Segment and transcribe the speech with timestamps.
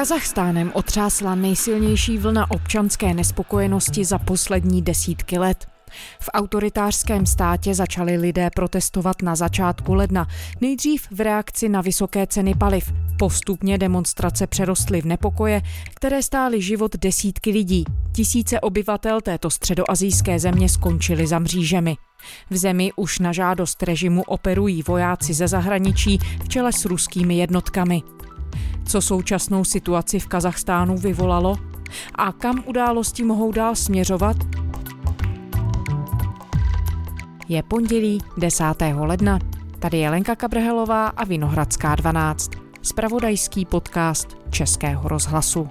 [0.00, 5.66] Kazachstánem otřásla nejsilnější vlna občanské nespokojenosti za poslední desítky let.
[6.20, 10.26] V autoritářském státě začali lidé protestovat na začátku ledna,
[10.60, 12.92] nejdřív v reakci na vysoké ceny paliv.
[13.18, 15.62] Postupně demonstrace přerostly v nepokoje,
[15.94, 17.84] které stály život desítky lidí.
[18.12, 21.96] Tisíce obyvatel této středoazijské země skončily za mřížemi.
[22.50, 28.02] V zemi už na žádost režimu operují vojáci ze zahraničí v čele s ruskými jednotkami.
[28.84, 31.56] Co současnou situaci v Kazachstánu vyvolalo?
[32.14, 34.36] A kam události mohou dál směřovat?
[37.48, 38.64] Je pondělí 10.
[38.98, 39.38] ledna.
[39.78, 42.50] Tady je Lenka Kabrhelová a Vinohradská 12.
[42.82, 45.68] Spravodajský podcast Českého rozhlasu.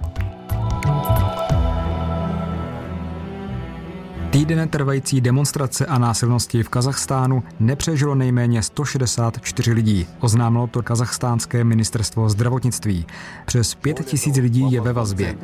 [4.50, 10.06] Týden trvající demonstrace a násilnosti v Kazachstánu nepřežilo nejméně 164 lidí.
[10.20, 13.06] Oznámilo to kazachstánské ministerstvo zdravotnictví.
[13.46, 15.38] Přes 5 tisíc lidí je ve vazbě.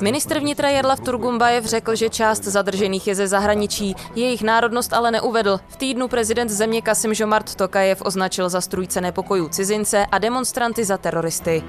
[0.00, 5.60] Ministr vnitra Jarlav Turgumbajev řekl, že část zadržených je ze zahraničí, jejich národnost ale neuvedl.
[5.68, 10.98] V týdnu prezident země Kasim Žomart Tokajev označil za strůjce nepokojů cizince a demonstranty za
[10.98, 11.62] teroristy.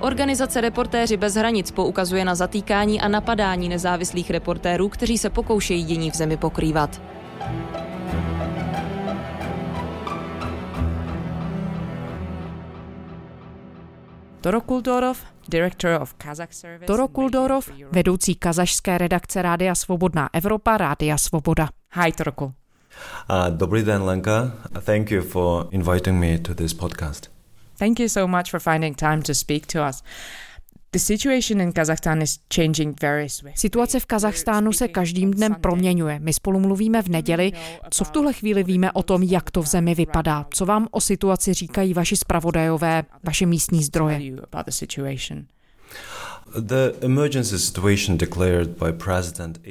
[0.00, 6.10] Organizace Reportéři bez hranic poukazuje na zatýkání a napadání nezávislých reportérů, kteří se pokoušejí dění
[6.10, 7.02] v zemi pokrývat.
[14.40, 16.86] Toro Kuldorov, director of Kazakh Service.
[16.86, 21.68] Toro Kuldorov, vedoucí kazašské redakce Rádia Svobodná Evropa, Rádia Svoboda.
[21.92, 22.46] Hi, Torokul.
[22.46, 22.54] Uh,
[23.50, 24.52] dobrý den, Lenka.
[24.80, 27.37] Thank you for inviting me to this podcast.
[27.78, 30.02] Thank you so much for finding time to speak to us.
[30.90, 33.60] The situation in Kazakhstan is changing very swiftly.
[33.60, 36.18] Situace v Kazachstánu se každým dnem proměňuje.
[36.18, 37.52] My spolu mluvíme v neděli.
[37.90, 40.46] Co v tuhle chvíli víme o tom, jak to v zemi vypadá?
[40.50, 44.20] Co vám o situaci říkají vaši spravodajové, vaše místní zdroje?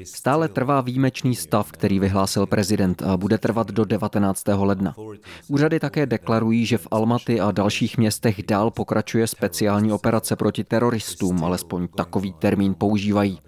[0.03, 4.43] Stále trvá výjimečný stav, který vyhlásil prezident a bude trvat do 19.
[4.47, 4.95] ledna.
[5.47, 11.43] Úřady také deklarují, že v Almaty a dalších městech dál pokračuje speciální operace proti teroristům,
[11.43, 13.39] alespoň takový termín používají.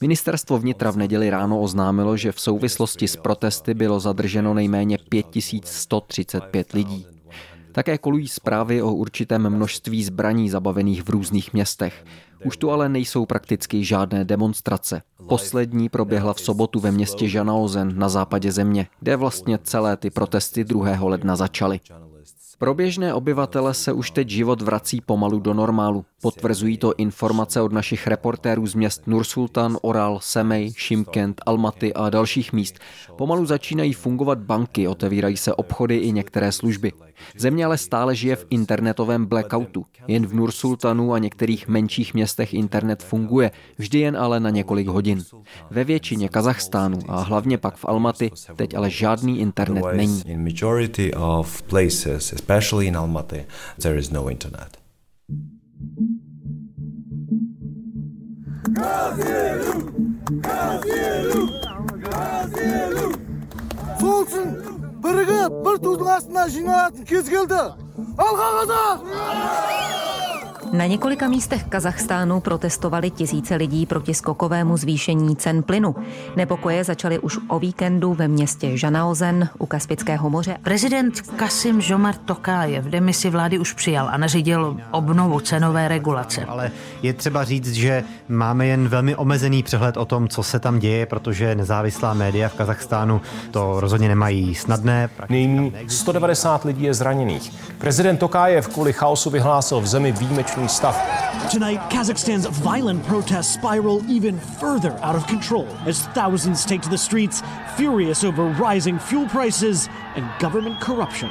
[0.00, 6.72] Ministerstvo vnitra v neděli ráno oznámilo, že v souvislosti s protesty bylo zadrženo nejméně 5135
[6.72, 7.06] lidí.
[7.72, 12.04] Také kolují zprávy o určitém množství zbraní zabavených v různých městech.
[12.46, 15.02] Už tu ale nejsou prakticky žádné demonstrace.
[15.28, 20.64] Poslední proběhla v sobotu ve městě Žanaozen na západě země, kde vlastně celé ty protesty
[20.64, 20.96] 2.
[21.00, 21.80] ledna začaly.
[22.58, 26.04] Pro běžné obyvatele se už teď život vrací pomalu do normálu.
[26.22, 32.52] Potvrzují to informace od našich reportérů z měst Nursultan, Oral, Semej, Šimkent, Almaty a dalších
[32.52, 32.78] míst.
[33.16, 36.92] Pomalu začínají fungovat banky, otevírají se obchody i některé služby.
[37.38, 39.84] Země ale stále žije v internetovém blackoutu.
[40.08, 45.22] Jen v Nursultanu a některých menších městech internet funguje, vždy jen ale na několik hodin.
[45.70, 50.22] Ve většině Kazachstánu a hlavně pak v Almaty teď ale žádný internet není.
[52.32, 53.46] especially in Almaty,
[53.78, 53.98] there
[65.06, 67.62] бірігіп бір тудың астына жиналатын кез келді.
[68.18, 70.25] Алға қазақ!
[70.72, 75.94] Na několika místech Kazachstánu protestovali tisíce lidí proti skokovému zvýšení cen plynu.
[76.36, 80.56] Nepokoje začaly už o víkendu ve městě Žanaozen u Kaspického moře.
[80.62, 86.44] Prezident Kasim Žomar Tokájev demisi vlády už přijal a nařídil obnovu cenové regulace.
[86.44, 86.70] Ale
[87.02, 91.06] je třeba říct, že máme jen velmi omezený přehled o tom, co se tam děje,
[91.06, 95.10] protože nezávislá média v Kazachstánu to rozhodně nemají snadné.
[95.28, 97.52] Nyní 190 lidí je zraněných.
[97.78, 100.96] Prezident Tokájev kvůli chaosu vyhlásil v zemi výjimečný stuff.
[101.50, 106.98] Tonight, Kazakhstan's violent protests spiral even further out of control as thousands take to the
[106.98, 107.42] streets,
[107.76, 111.28] furious over rising fuel prices and government corruption.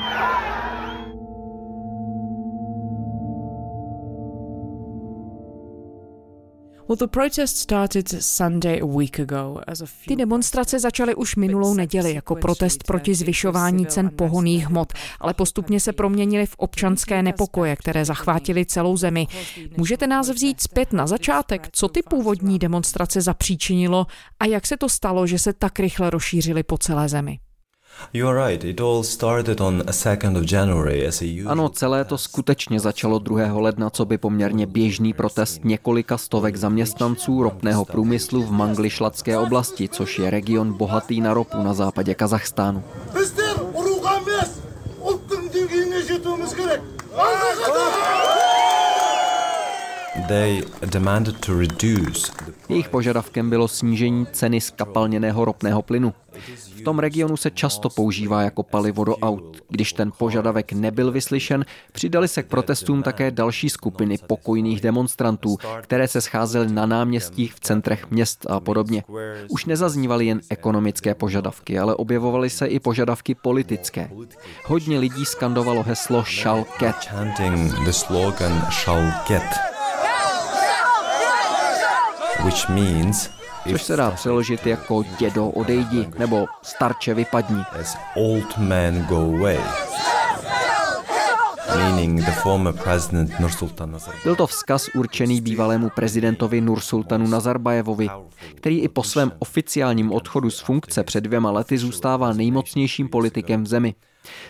[10.08, 15.80] Ty demonstrace začaly už minulou neděli jako protest proti zvyšování cen pohoných hmot, ale postupně
[15.80, 19.28] se proměnily v občanské nepokoje, které zachvátily celou zemi.
[19.78, 21.70] Můžete nás vzít zpět na začátek?
[21.72, 24.08] Co ty původní demonstrace zapříčinilo
[24.40, 27.40] a jak se to stalo, že se tak rychle rozšířily po celé zemi?
[31.46, 33.54] Ano, celé to skutečně začalo 2.
[33.54, 40.20] ledna, co by poměrně běžný protest několika stovek zaměstnanců ropného průmyslu v Manglišlatské oblasti, což
[40.20, 42.84] je region bohatý na ropu na západě Kazachstánu.
[52.70, 56.14] Jejich požadavkem bylo snížení ceny skapalněného ropného plynu.
[56.76, 59.62] V tom regionu se často používá jako palivo do aut.
[59.70, 66.08] Když ten požadavek nebyl vyslyšen, přidali se k protestům také další skupiny pokojných demonstrantů, které
[66.08, 69.04] se scházely na náměstích v centrech měst a podobně.
[69.50, 74.10] Už nezaznívaly jen ekonomické požadavky, ale objevovaly se i požadavky politické.
[74.66, 77.06] Hodně lidí skandovalo heslo Shall get.
[82.44, 83.30] Which means
[83.70, 87.64] což se dá přeložit jako dědo odejdi nebo starče vypadni.
[87.82, 89.60] As old man go away.
[94.24, 98.10] Byl to vzkaz určený bývalému prezidentovi Nursultanu Nazarbajevovi,
[98.56, 103.68] který i po svém oficiálním odchodu z funkce před dvěma lety zůstává nejmocnějším politikem v
[103.68, 103.96] zemi.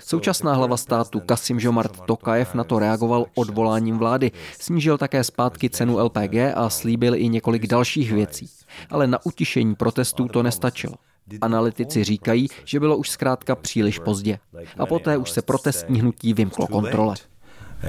[0.06, 4.32] Současná hlava státu Kasim Jomart Tokajev na to reagoval odvoláním vlády.
[4.60, 8.50] Snížil také zpátky cenu LPG a slíbil i několik dalších věcí.
[8.90, 10.94] Ale na utišení protestů to nestačilo.
[11.42, 14.40] Analytici říkají, že bylo už zkrátka příliš pozdě.
[14.78, 17.16] A poté už se protestní hnutí vymklo kontrole.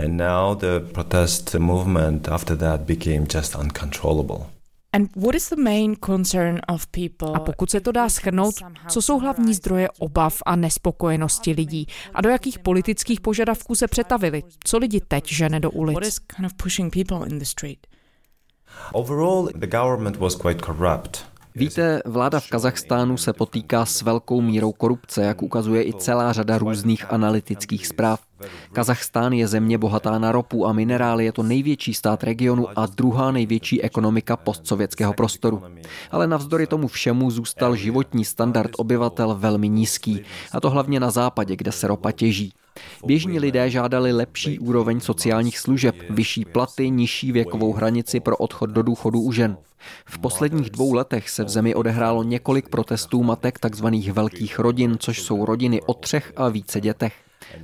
[0.05, 4.56] And now the protest movement after that became just uncontrollable.
[7.35, 8.55] A pokud se to dá schrnout,
[8.89, 14.43] co jsou hlavní zdroje obav a nespokojenosti lidí a do jakých politických požadavků se přetavili?
[14.65, 15.99] Co lidi teď žene do ulic?
[18.93, 21.36] Overall, the government was quite corrupt.
[21.57, 26.59] Víte, vláda v Kazachstánu se potýká s velkou mírou korupce, jak ukazuje i celá řada
[26.59, 28.21] různých analytických zpráv.
[28.73, 33.31] Kazachstán je země bohatá na ropu a minerály, je to největší stát regionu a druhá
[33.31, 35.63] největší ekonomika postsovětského prostoru.
[36.11, 40.21] Ale navzdory tomu všemu zůstal životní standard obyvatel velmi nízký,
[40.53, 42.53] a to hlavně na západě, kde se ropa těží.
[43.07, 48.83] Běžní lidé žádali lepší úroveň sociálních služeb, vyšší platy, nižší věkovou hranici pro odchod do
[48.83, 49.57] důchodu u žen.
[50.07, 53.87] V posledních dvou letech se v zemi odehrálo několik protestů matek tzv.
[54.13, 57.13] velkých rodin, což jsou rodiny o třech a více dětech.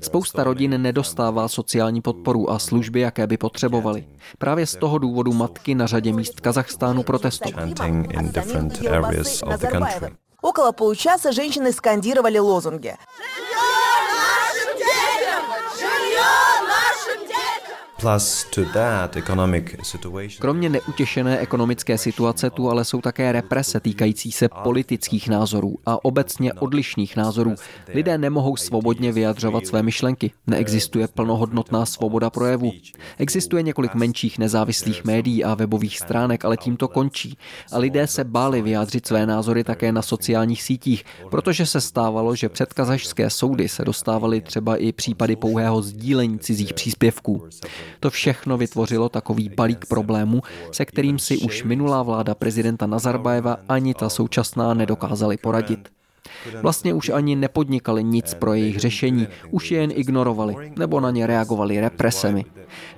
[0.00, 4.04] Spousta rodin nedostává sociální podporu a služby, jaké by potřebovali.
[4.38, 7.54] Právě z toho důvodu matky na řadě míst Kazachstánu protestují.
[10.40, 12.92] Okolo půlčasa ženy skandírovaly lozungy.
[20.38, 26.52] Kromě neutěšené ekonomické situace tu ale jsou také represe týkající se politických názorů a obecně
[26.52, 27.54] odlišných názorů.
[27.94, 30.30] Lidé nemohou svobodně vyjadřovat své myšlenky.
[30.46, 32.72] Neexistuje plnohodnotná svoboda projevu.
[33.18, 37.38] Existuje několik menších nezávislých médií a webových stránek, ale tím to končí.
[37.72, 42.48] A lidé se báli vyjádřit své názory také na sociálních sítích, protože se stávalo, že
[42.48, 47.48] před kazašské soudy se dostávaly třeba i případy pouhého sdílení cizích příspěvků.
[48.00, 50.40] To všechno vytvořilo takový balík problémů,
[50.72, 55.88] se kterým si už minulá vláda prezidenta Nazarbajeva ani ta současná nedokázali poradit.
[56.62, 61.26] Vlastně už ani nepodnikali nic pro jejich řešení, už je jen ignorovali nebo na ně
[61.26, 62.44] reagovali represemi.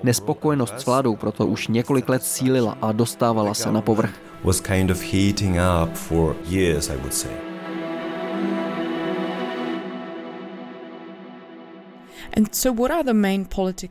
[0.02, 4.14] Nespokojenost s vládou proto už několik let sílila a dostávala se na povrch.
[4.44, 7.53] Was kind of heating up for years, I would say.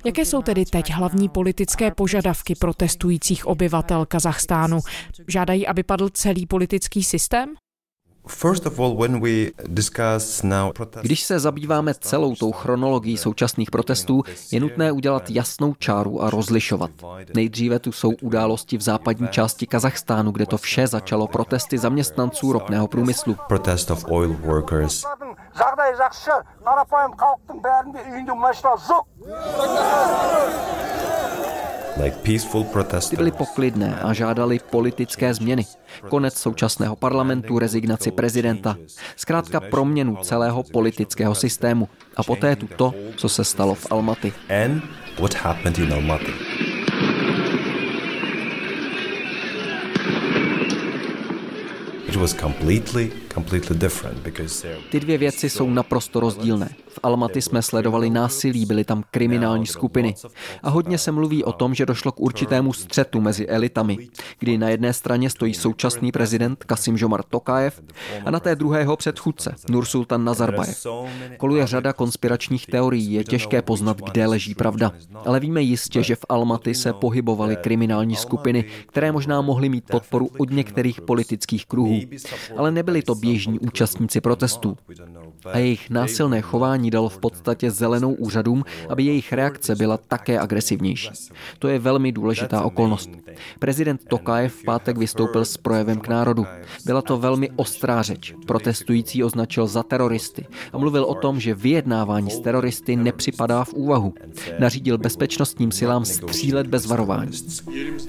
[0.05, 4.79] Jaké jsou tedy teď hlavní politické požadavky protestujících obyvatel Kazachstánu?
[5.27, 7.53] Žádají, aby padl celý politický systém?
[11.01, 16.91] Když se zabýváme celou tou chronologií současných protestů, je nutné udělat jasnou čáru a rozlišovat.
[17.35, 22.87] Nejdříve tu jsou události v západní části Kazachstánu, kde to vše začalo protesty zaměstnanců ropného
[22.87, 23.35] průmyslu.
[31.97, 33.09] Protest of oil workers.
[33.09, 35.65] Ty byly poklidné a žádali politické změny.
[36.09, 38.75] Konec současného parlamentu, rezignaci prezidenta.
[39.15, 41.89] Zkrátka proměnu celého politického systému.
[42.15, 44.33] A poté tu to, co se stalo v Almaty.
[54.91, 56.69] Ty dvě věci jsou naprosto rozdílné.
[56.87, 60.15] V Almaty jsme sledovali násilí, byly tam kriminální skupiny.
[60.63, 63.97] A hodně se mluví o tom, že došlo k určitému střetu mezi elitami,
[64.39, 67.81] kdy na jedné straně stojí současný prezident Kasim Jomar Tokajev
[68.25, 70.85] a na té druhého předchůdce Nursultan Nazarbayev.
[71.37, 74.91] Koluje řada konspiračních teorií, je těžké poznat, kde leží pravda.
[75.25, 80.29] Ale víme jistě, že v Almaty se pohybovaly kriminální skupiny, které možná mohly mít podporu
[80.37, 81.99] od některých politických kruhů.
[82.57, 84.77] Ale nebyli to běžní účastníci protestů.
[85.45, 91.09] A jejich násilné chování dalo v podstatě zelenou úřadům, aby jejich reakce byla také agresivnější.
[91.59, 93.09] To je velmi důležitá okolnost.
[93.59, 96.45] Prezident Tokajev v pátek vystoupil s projevem k národu.
[96.85, 98.33] Byla to velmi ostrá řeč.
[98.47, 104.13] Protestující označil za teroristy a mluvil o tom, že vyjednávání s teroristy nepřipadá v úvahu.
[104.59, 107.31] Nařídil bezpečnostním silám střílet bez varování.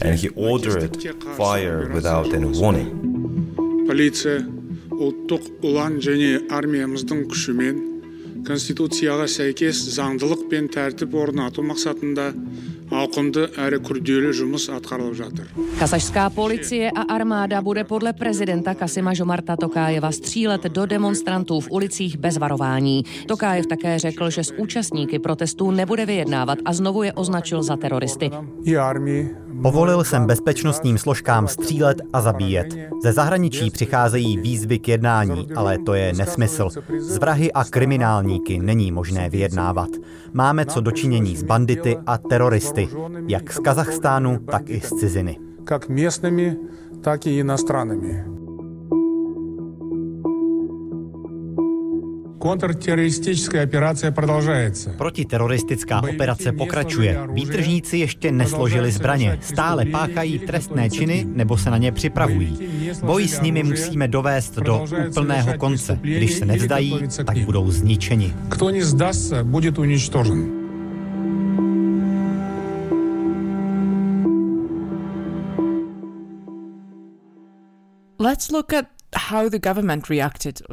[0.05, 0.97] And he ordered
[1.37, 2.93] fire without any warning.
[3.87, 4.64] Police
[4.94, 7.86] ұлттық ұлан және армиямыздың күшімен
[8.48, 12.30] конституцияға сәйкес заңдылық пен тәртіп орнату мақсатында
[12.90, 15.50] auqumda әрі күрделі жұмыс атқарылып жатыр.
[15.80, 22.18] Kazašská policie a armáda bude podle prezidenta Kasima Žomarta Tokájeva střílet do demonstrantů v ulicích
[22.18, 23.04] bez varování.
[23.28, 28.32] Tokájev také řekl, že s účastníky protestů nebude vyjednávat a znovu je označil za teroristy.
[29.65, 32.67] Povolil jsem bezpečnostním složkám střílet a zabíjet.
[33.03, 36.69] Ze zahraničí přicházejí výzvy k jednání, ale to je nesmysl.
[36.99, 39.89] Z vrahy a kriminálníky není možné vyjednávat.
[40.33, 42.89] Máme co dočinění s bandity a teroristy,
[43.29, 45.39] jak z Kazachstánu, tak i z ciziny.
[45.71, 46.57] Jak místními,
[47.01, 48.25] tak i inostranými.
[54.97, 57.19] Protiteroristická operace pokračuje.
[57.33, 62.59] Výtržníci ještě nesložili zbraně, stále páchají trestné činy nebo se na ně připravují.
[63.03, 65.99] Boj s nimi musíme dovést do úplného konce.
[66.03, 68.35] Když se nevzdají, tak budou zničeni.
[68.49, 70.65] Kdo nezdá se, bude uničtožen.
[78.19, 78.94] Let's look at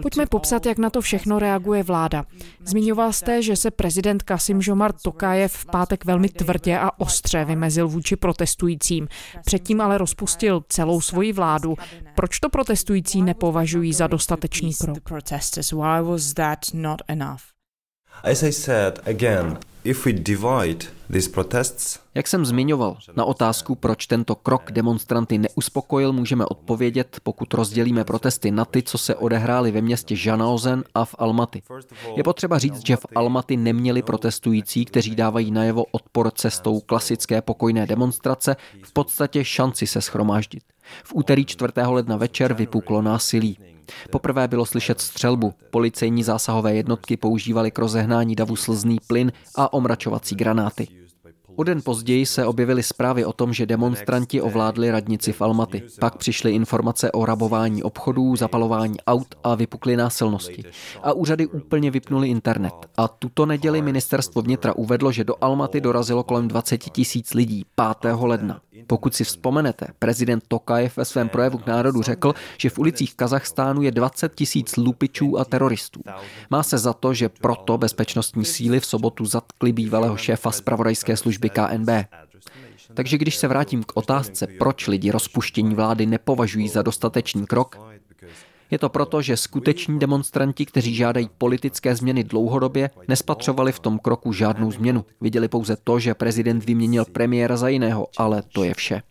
[0.01, 2.25] Pojďme popsat, jak na to všechno reaguje vláda.
[2.65, 7.87] Zmiňoval jste, že se prezident Kasim Žomar Tokajev v pátek velmi tvrdě a ostře vymezil
[7.87, 9.07] vůči protestujícím.
[9.45, 11.75] Předtím ale rozpustil celou svoji vládu.
[12.15, 14.97] Proč to protestující nepovažují za dostatečný krok?
[18.23, 19.57] As I said again,
[22.15, 28.51] jak jsem zmiňoval, na otázku, proč tento krok demonstranty neuspokojil, můžeme odpovědět, pokud rozdělíme protesty
[28.51, 31.61] na ty, co se odehrály ve městě Žanaozen a v Almaty.
[32.15, 37.87] Je potřeba říct, že v Almaty neměli protestující, kteří dávají najevo odpor cestou klasické pokojné
[37.87, 40.63] demonstrace, v podstatě šanci se schromáždit.
[41.03, 41.73] V úterý 4.
[41.85, 43.57] ledna večer vypuklo násilí.
[44.09, 45.53] Poprvé bylo slyšet střelbu.
[45.69, 50.87] Policejní zásahové jednotky používaly k rozehnání davu slzný plyn a omračovací granáty.
[51.55, 55.83] O den později se objevily zprávy o tom, že demonstranti ovládli radnici v Almaty.
[55.99, 60.63] Pak přišly informace o rabování obchodů, zapalování aut a vypukly násilnosti.
[61.03, 62.73] A úřady úplně vypnuli internet.
[62.97, 67.65] A tuto neděli ministerstvo vnitra uvedlo, že do Almaty dorazilo kolem 20 tisíc lidí
[68.01, 68.13] 5.
[68.21, 68.61] ledna.
[68.87, 73.81] Pokud si vzpomenete, prezident Tokajev ve svém projevu k národu řekl, že v ulicích Kazachstánu
[73.81, 76.01] je 20 tisíc lupičů a teroristů.
[76.49, 81.40] Má se za to, že proto bezpečnostní síly v sobotu zatkli bývalého šéfa zpravodajské služby
[81.49, 81.89] KNB.
[82.93, 87.91] Takže když se vrátím k otázce, proč lidi rozpuštění vlády nepovažují za dostatečný krok,
[88.71, 94.33] je to proto, že skuteční demonstranti, kteří žádají politické změny dlouhodobě, nespatřovali v tom kroku
[94.33, 95.05] žádnou změnu.
[95.21, 99.01] Viděli pouze to, že prezident vyměnil premiéra za jiného, ale to je vše.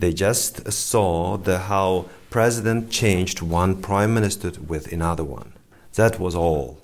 [0.00, 5.50] They just saw the how president changed one prime minister with another one.
[5.96, 6.76] That was all.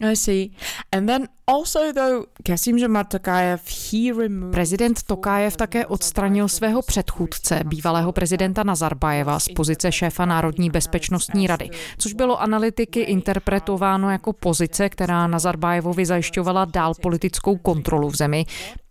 [0.00, 0.50] I see.
[0.92, 3.60] And then also though Kasim Jomart Tokayev,
[3.92, 4.52] he removed...
[4.52, 11.70] Prezident Tokajev také odstranil svého předchůdce, bývalého prezidenta Nazarbajeva z pozice šéfa Národní bezpečnostní rady,
[11.98, 18.44] což bylo analytiky interpretováno jako pozice, která Nazarbajevovi zajišťovala dál politickou kontrolu v zemi.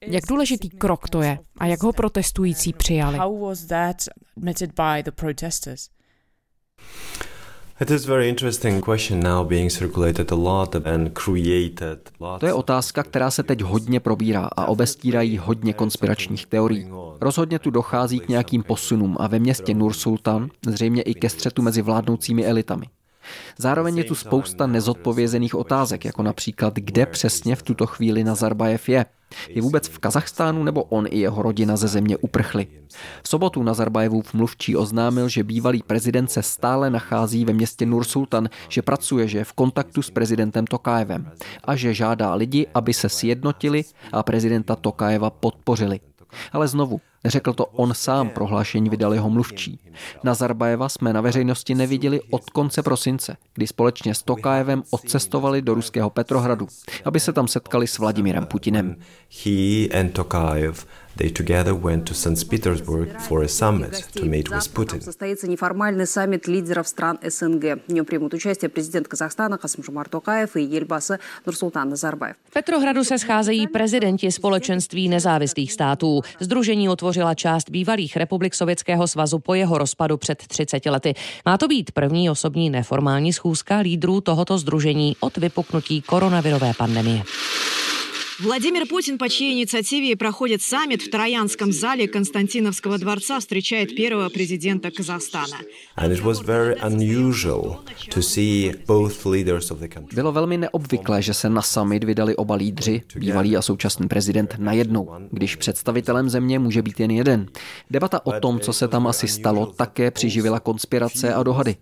[0.07, 3.17] Jak důležitý krok to je a jak ho protestující přijali?
[12.39, 16.89] To je otázka, která se teď hodně probírá a obestírají hodně konspiračních teorií.
[17.21, 21.61] Rozhodně tu dochází k nějakým posunům a ve městě Nur Sultan zřejmě i ke střetu
[21.61, 22.85] mezi vládnoucími elitami.
[23.57, 29.05] Zároveň je tu spousta nezodpovězených otázek, jako například, kde přesně v tuto chvíli Nazarbajev je.
[29.49, 32.67] Je vůbec v Kazachstánu nebo on i jeho rodina ze země uprchli?
[33.23, 38.81] V sobotu Nazarbajevův mluvčí oznámil, že bývalý prezident se stále nachází ve městě Nur-Sultan, že
[38.81, 41.31] pracuje, že je v kontaktu s prezidentem Tokájevem
[41.63, 45.99] a že žádá lidi, aby se sjednotili a prezidenta Tokájeva podpořili.
[46.51, 49.79] Ale znovu, Neřekl to on sám, prohlášení vydal jeho mluvčí.
[50.23, 56.09] Nazarbajeva jsme na veřejnosti neviděli od konce prosince, kdy společně s Tokajevem odcestovali do ruského
[56.09, 56.67] Petrohradu,
[57.05, 58.95] aby se tam setkali s Vladimirem Putinem.
[59.45, 60.85] He and Tokayev
[61.16, 62.48] They together went to St.
[62.48, 65.00] Petersburg for a summit to meet with Putin.
[65.02, 67.80] состоится неформальный саммит лидеров стран СНГ.
[67.86, 72.36] В нем примут участие президент Казахстана Касым-Жомарт Токаев и Ельбасы Нурсултан Назарбаев.
[72.50, 76.20] V Petrohradu se scházejí prezidenti společenství nezávislých států.
[76.40, 81.14] Združení otvořila část bývalých republik Sovětského svazu po jeho rozpadu před 30 lety.
[81.46, 87.22] Má to být první osobní neformální schůzka lídrů tohoto združení od vypuknutí koronavirové pandemie.
[88.40, 94.90] Владимир Путин, по чьей инициативе проходит саммит в Троянском зале Константиновского дворца, встречает первого президента
[94.90, 95.56] Казахстана.
[100.14, 105.10] Bylo velmi neobvyklé, že se na summit vydali oba lídři, bývalý a současný prezident, najednou,
[105.30, 107.46] když představitelem země může být jen jeden.
[107.90, 111.76] Debata o tom, co se tam asi stalo, také přiživila konspirace a dohady.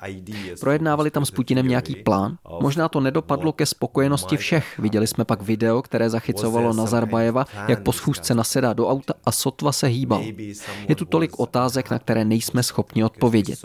[0.61, 2.37] Projednávali tam s Putinem nějaký plán?
[2.61, 4.78] Možná to nedopadlo ke spokojenosti všech.
[4.78, 9.31] Viděli jsme pak video, které zachycovalo kritizovalo Nazarbajeva, jak po schůzce nasedá do auta a
[9.31, 10.23] sotva se hýbal.
[10.87, 13.59] Je tu tolik otázek, na které nejsme schopni odpovědět.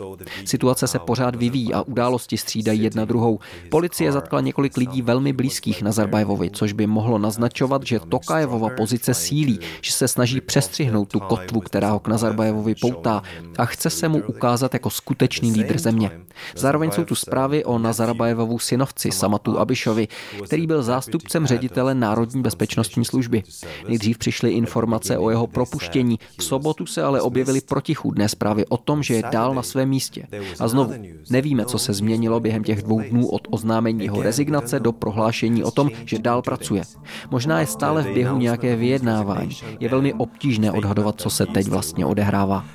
[0.45, 3.39] Situace se pořád vyvíjí a události střídají jedna druhou.
[3.69, 9.59] Policie zatkla několik lidí velmi blízkých Nazarbajevovi, což by mohlo naznačovat, že Tokajevova pozice sílí,
[9.81, 13.23] že se snaží přestřihnout tu kotvu, která ho k Nazarbajevovi poutá
[13.57, 16.11] a chce se mu ukázat jako skutečný lídr země.
[16.55, 20.07] Zároveň jsou tu zprávy o Nazarbajevovu synovci Samatu Abišovi,
[20.43, 23.43] který byl zástupcem ředitele Národní bezpečnosti bezpečnostní služby.
[23.87, 29.03] Nejdřív přišly informace o jeho propuštění, v sobotu se ale objevily protichůdné zprávy o tom,
[29.03, 30.27] že je dál na svém místě.
[30.59, 30.93] A znovu,
[31.29, 35.71] nevíme, co se změnilo během těch dvou dnů od oznámení jeho rezignace do prohlášení o
[35.71, 36.83] tom, že dál pracuje.
[37.31, 39.57] Možná je stále v běhu nějaké vyjednávání.
[39.79, 42.65] Je velmi obtížné odhadovat, co se teď vlastně odehrává.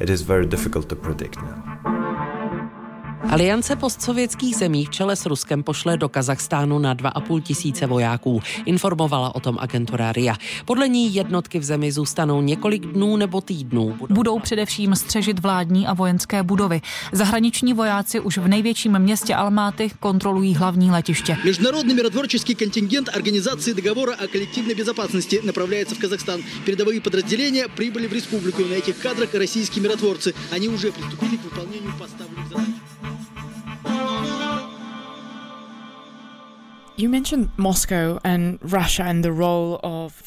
[0.00, 1.75] It is very difficult to predict now.
[3.29, 8.41] Aliance postsovětských zemí v čele s Ruskem pošle do Kazachstánu na 2,5 tisíce vojáků.
[8.65, 10.35] Informovala o tom agentura RIA.
[10.65, 13.97] Podle ní jednotky v zemi zůstanou několik dnů nebo týdnů.
[14.09, 16.81] Budou především střežit vládní a vojenské budovy.
[17.11, 21.37] Zahraniční vojáci už v největším městě Almáty kontrolují hlavní letiště.
[21.45, 26.41] Mezinárodní миротворческий kontingent Organizace dogovora o kolektivní bezpečnosti направляется v Казахстан.
[26.65, 28.61] Передовые подразделения прибыли в республику.
[28.61, 30.33] На этих кадрах российские миротворцы.
[30.51, 32.84] Они уже приступили к выполнению поставленных задач.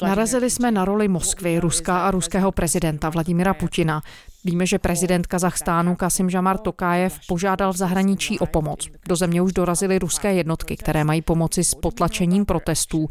[0.02, 4.02] Narazili jsme na roli Moskvy, Ruska a ruského prezidenta Vladimira Putina.
[4.44, 8.88] Víme, že prezident Kazachstánu Kasim Žamar Tokájev požádal v zahraničí o pomoc.
[9.08, 13.08] Do země už dorazily ruské jednotky, které mají pomoci s potlačením protestů.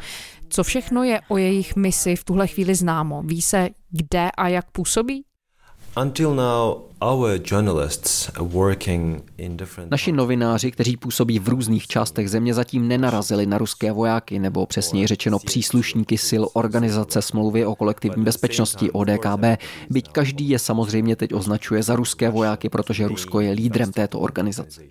[0.49, 3.23] Co všechno je o jejich misi v tuhle chvíli známo?
[3.23, 5.23] Ví se, kde a jak působí?
[9.89, 15.07] Naši novináři, kteří působí v různých částech země, zatím nenarazili na ruské vojáky, nebo přesněji
[15.07, 21.83] řečeno příslušníky sil Organizace smlouvy o kolektivní bezpečnosti ODKB, byť každý je samozřejmě teď označuje
[21.83, 24.81] za ruské vojáky, protože Rusko je lídrem této organizace.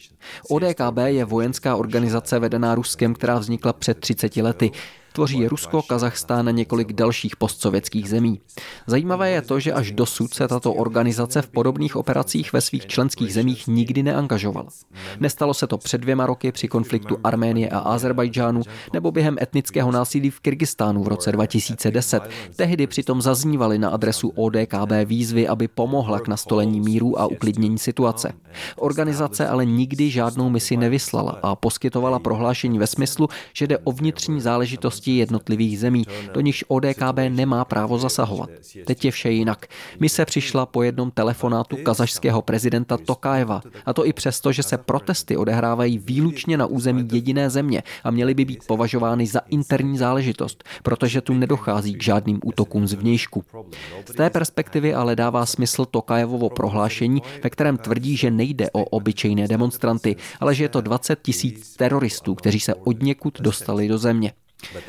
[0.50, 4.70] ODKB je vojenská organizace vedená Ruskem, která vznikla před 30 lety
[5.12, 8.40] tvoří Rusko, Kazachstán a několik dalších postsovětských zemí.
[8.86, 13.34] Zajímavé je to, že až dosud se tato organizace v podobných operacích ve svých členských
[13.34, 14.68] zemích nikdy neangažovala.
[15.20, 20.30] Nestalo se to před dvěma roky při konfliktu Arménie a Azerbajdžánu nebo během etnického násilí
[20.30, 22.22] v Kyrgyzstánu v roce 2010.
[22.56, 28.32] Tehdy přitom zaznívaly na adresu ODKB výzvy, aby pomohla k nastolení míru a uklidnění situace.
[28.76, 34.40] Organizace ale nikdy žádnou misi nevyslala a poskytovala prohlášení ve smyslu, že jde o vnitřní
[34.98, 38.50] záležitosti jednotlivých zemí, do nichž ODKB nemá právo zasahovat.
[38.86, 39.66] Teď je vše jinak.
[40.00, 45.36] Mise přišla po jednom telefonátu kazašského prezidenta Tokájeva, a to i přesto, že se protesty
[45.36, 51.20] odehrávají výlučně na území jediné země a měly by být považovány za interní záležitost, protože
[51.20, 53.44] tu nedochází k žádným útokům z vnějšku.
[54.06, 59.48] Z té perspektivy ale dává smysl Tokajevovo prohlášení, ve kterém tvrdí, že nejde o obyčejné
[59.48, 64.32] demonstranty, ale že je to 20 tisíc teroristů, kteří se od někud dostali do země.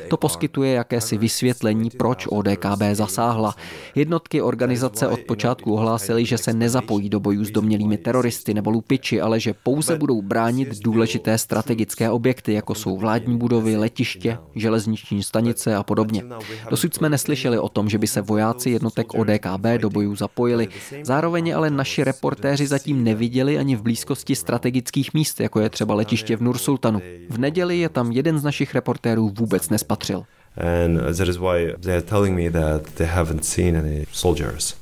[0.08, 3.54] To poskytuje jakési vysvětlení, proč ODKB zasáhla.
[3.94, 9.20] Jednotky organizace od počátku ohlásily, že se nezapojí do bojů s domělými teroristy nebo lupiči,
[9.20, 15.76] ale že pouze budou bránit důležité strategické objekty, jako jsou vládní budovy, letiště, železniční stanice
[15.76, 16.24] a podobně.
[16.70, 20.68] Dosud jsme neslyšeli o tom, že by se vojáci jednotek ODKB do bojů zapojili.
[21.02, 26.36] Zároveň ale naši reportéři zatím neviděli ani v blízkosti strategických míst, jako je třeba letiště
[26.36, 27.00] v Nursultanu.
[27.30, 30.24] V neděli je tam jeden z našich reportérů vůbec vůbec nespatřil.
[30.56, 34.74] And that is why they are telling me that they haven't seen any soldiers.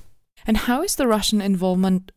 [0.48, 2.12] And how is the Russian involvement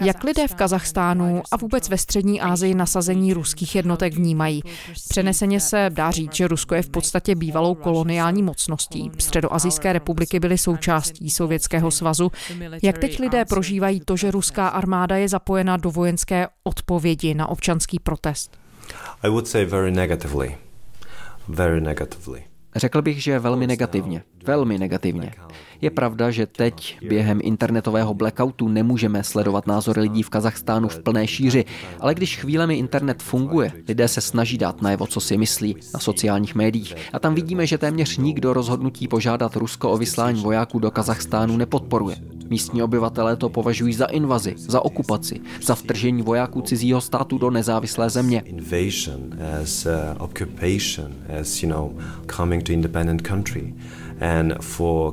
[0.00, 4.62] jak lidé v Kazachstánu a vůbec ve střední Asii nasazení ruských jednotek vnímají?
[5.08, 9.10] Přeneseně se dá říct, že Rusko je v podstatě bývalou koloniální mocností.
[9.18, 12.32] Středoazijské republiky byly součástí Sovětského svazu.
[12.82, 17.98] Jak teď lidé prožívají to, že ruská armáda je zapojena do vojenské odpovědi na občanský
[17.98, 18.58] protest?
[19.22, 20.56] I would say very negatively.
[21.48, 22.44] Very negatively.
[22.76, 24.22] Řekl bych, že velmi negativně.
[24.46, 25.32] Velmi negativně.
[25.80, 31.26] Je pravda, že teď během internetového blackoutu nemůžeme sledovat názory lidí v Kazachstánu v plné
[31.26, 31.64] šíři,
[32.00, 36.54] ale když chvílemi internet funguje, lidé se snaží dát najevo, co si myslí na sociálních
[36.54, 36.94] médiích.
[37.12, 42.16] A tam vidíme, že téměř nikdo rozhodnutí požádat Rusko o vyslání vojáků do Kazachstánu nepodporuje.
[42.50, 48.10] Místní obyvatelé to považují za invazi, za okupaci, za vtržení vojáků cizího státu do nezávislé
[48.10, 48.42] země.
[54.18, 55.10] Uh.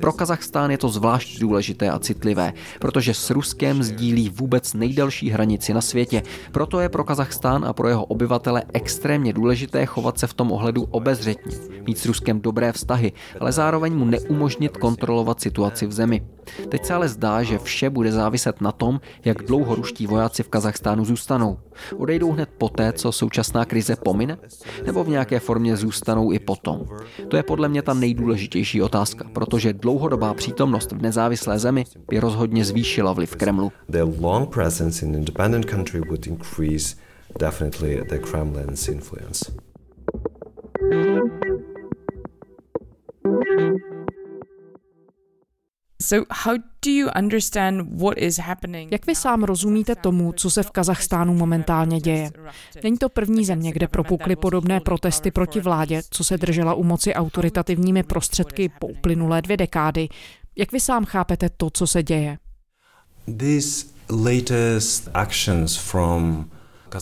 [0.00, 5.74] Pro Kazachstán je to zvlášť důležité a citlivé, protože s Ruskem sdílí vůbec nejdelší hranici
[5.74, 6.22] na světě.
[6.52, 10.82] Proto je pro Kazachstán a pro jeho obyvatele extrémně důležité chovat se v tom ohledu
[10.90, 16.22] obezřetně, mít s Ruskem dobré vztahy, ale zároveň mu neumožnit kontrolovat situaci v zemi.
[16.68, 20.48] Teď se ale zdá, že vše bude záviset na tom, jak dlouho ruští vojáci v
[20.48, 21.58] Kazachstánu zůstanou.
[21.96, 24.38] Odejdou hned poté, co současná krize pomine?
[24.86, 26.82] Nebo v nějaké formě zůstanou i potom?
[27.28, 32.64] To je podle mě ta nejdůležitější otázka, protože dlouhodobá přítomnost v nezávislé zemi by rozhodně
[32.64, 33.72] zvýšila vliv Kremlu.
[34.20, 35.26] long presence in
[46.00, 48.88] independent country would increase definitely the Kremlin's influence.
[48.90, 52.30] Jak vy sám rozumíte tomu, co se v Kazachstánu momentálně děje?
[52.84, 57.14] Není to první země, kde propukly podobné protesty proti vládě, co se držela u moci
[57.14, 60.08] autoritativními prostředky po uplynulé dvě dekády.
[60.56, 62.38] Jak vy sám chápete to, co se děje?
[63.38, 66.50] These latest actions from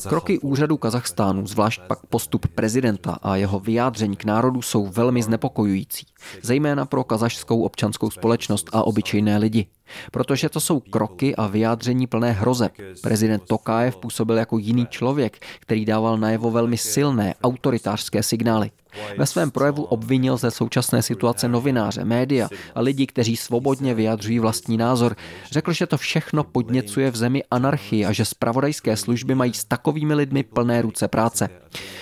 [0.09, 6.07] Kroky úřadu Kazachstánu, zvlášť pak postup prezidenta a jeho vyjádření k národu jsou velmi znepokojující,
[6.43, 9.67] zejména pro kazašskou občanskou společnost a obyčejné lidi.
[10.13, 12.73] Protože to jsou kroky a vyjádření plné hrozeb.
[13.03, 18.71] Prezident Tokájev působil jako jiný člověk, který dával najevo velmi silné autoritářské signály.
[19.19, 24.77] Ve svém projevu obvinil ze současné situace novináře, média a lidi, kteří svobodně vyjadřují vlastní
[24.77, 25.17] názor.
[25.51, 30.15] Řekl, že to všechno podněcuje v zemi anarchii a že spravodajské služby mají s takovými
[30.15, 31.49] lidmi plné ruce práce.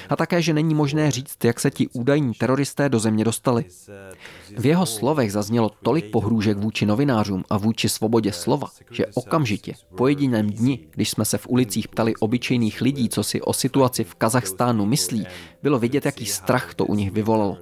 [0.09, 3.65] A také, že není možné říct, jak se ti údajní teroristé do země dostali.
[4.59, 10.09] V jeho slovech zaznělo tolik pohrůžek vůči novinářům a vůči svobodě slova, že okamžitě, po
[10.09, 14.15] jediném dni, když jsme se v ulicích ptali obyčejných lidí, co si o situaci v
[14.15, 15.27] Kazachstánu myslí,
[15.63, 17.59] bylo vidět, jaký strach to u nich vyvolalo.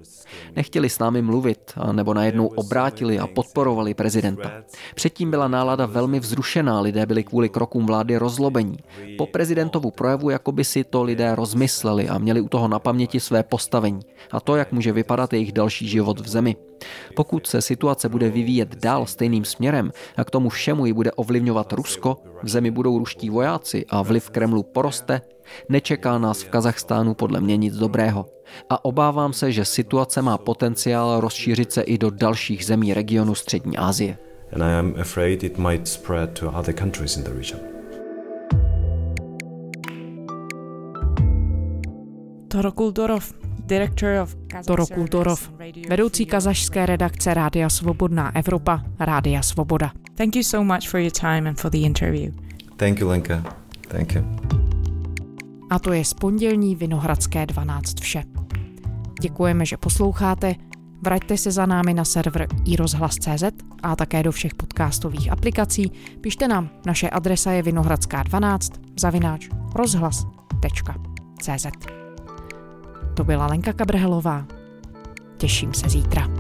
[0.56, 4.52] Nechtěli s námi mluvit, nebo najednou obrátili a podporovali prezidenta.
[4.94, 8.78] Předtím byla nálada velmi vzrušená, lidé byli kvůli krokům vlády rozlobení.
[9.18, 13.20] Po prezidentovu projevu jako by si to lidé rozmysleli a měli u toho na paměti
[13.20, 16.56] své postavení a to, jak může vypadat jejich další život v zemi.
[17.16, 21.72] Pokud se situace bude vyvíjet dál stejným směrem a k tomu všemu ji bude ovlivňovat
[21.72, 25.20] Rusko, v zemi budou ruští vojáci a vliv Kremlu poroste,
[25.68, 28.26] nečeká nás v Kazachstánu podle mě nic dobrého.
[28.70, 33.76] A obávám se, že situace má potenciál rozšířit se i do dalších zemí regionu Střední
[33.76, 34.18] Asie.
[34.52, 37.79] And I am afraid it might spread to other countries in the region.
[42.50, 43.34] Toro Kultorov,
[44.66, 45.38] Toro Kultorov,
[45.88, 49.92] vedoucí kazašské redakce Rádia Svobodná Evropa, Rádia Svoboda.
[50.14, 52.32] Thank you so much for your time and for the interview.
[52.76, 53.42] Thank you, Lenka.
[53.88, 54.24] Thank you.
[55.70, 58.22] A to je z pondělní Vinohradské 12 vše.
[59.20, 60.54] Děkujeme, že posloucháte.
[61.02, 63.44] Vraťte se za námi na server iRozhlas.cz
[63.82, 65.92] a také do všech podcastových aplikací.
[66.20, 71.66] Pište nám, naše adresa je vinohradská12 zavináč rozhlas.cz.
[73.20, 74.46] To byla Lenka Kabrhelová.
[75.36, 76.39] Těším se zítra.